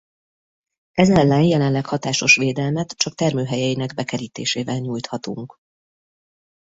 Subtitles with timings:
[0.91, 5.55] Ez ellen jelenleg hatásos védelmet csak termőhelyeinek bekerítésével nyújthatunk.